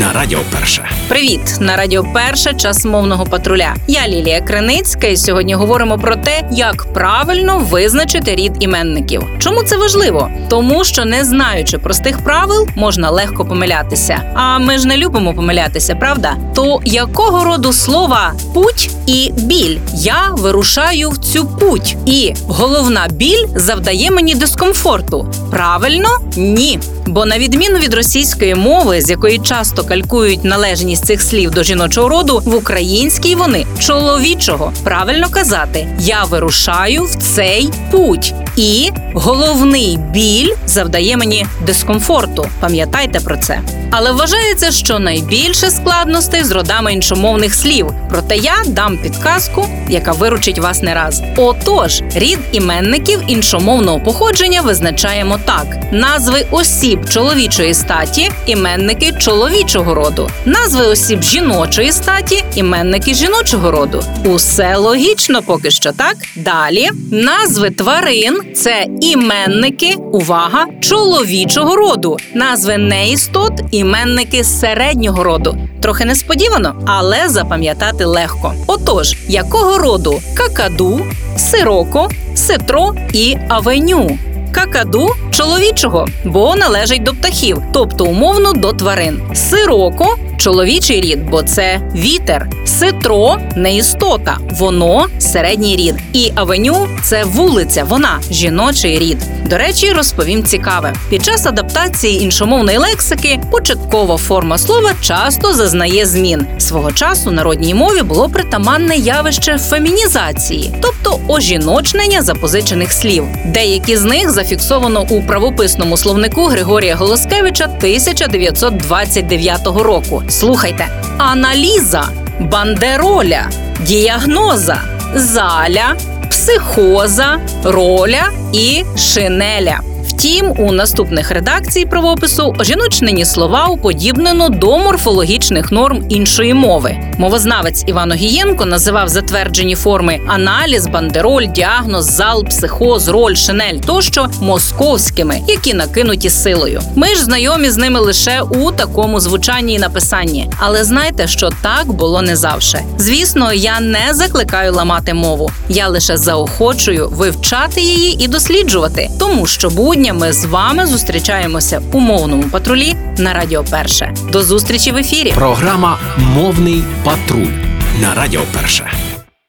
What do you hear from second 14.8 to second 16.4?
не любимо помилятися, правда?